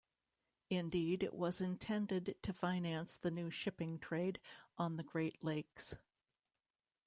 Indeed, 0.71 1.21
it 1.21 1.35
was 1.35 1.61
intended 1.61 2.35
to 2.41 2.53
finance 2.53 3.15
the 3.15 3.29
new 3.29 3.51
shipping 3.51 3.99
trade 3.99 4.39
on 4.75 4.97
the 4.97 5.03
Great 5.03 5.43
Lakes. 5.43 5.95